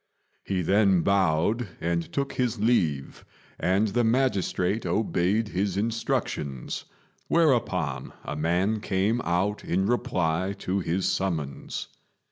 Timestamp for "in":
9.63-9.85